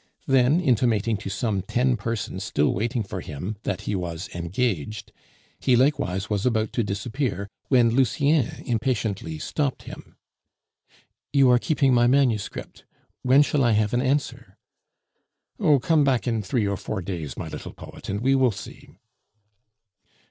Then, 0.25 0.59
intimating 0.59 1.15
to 1.17 1.29
some 1.29 1.61
ten 1.61 1.95
persons 1.95 2.43
still 2.43 2.73
waiting 2.73 3.03
for 3.03 3.21
him 3.21 3.57
that 3.61 3.81
he 3.81 3.93
was 3.93 4.29
engaged, 4.33 5.11
he 5.59 5.75
likewise 5.75 6.27
was 6.27 6.43
about 6.43 6.73
to 6.73 6.83
disappear 6.83 7.47
when 7.67 7.91
Lucien 7.91 8.63
impatiently 8.65 9.37
stopped 9.37 9.83
him. 9.83 10.15
"You 11.31 11.51
are 11.51 11.59
keeping 11.59 11.93
my 11.93 12.07
manuscript. 12.07 12.83
When 13.21 13.43
shall 13.43 13.63
I 13.63 13.73
have 13.73 13.93
an 13.93 14.01
answer?" 14.01 14.57
"Oh, 15.59 15.77
come 15.77 16.03
back 16.03 16.27
in 16.27 16.41
three 16.41 16.65
or 16.67 16.77
four 16.77 17.03
days, 17.03 17.37
my 17.37 17.47
little 17.47 17.73
poet, 17.75 18.09
and 18.09 18.21
we 18.21 18.33
will 18.33 18.49
see." 18.51 18.89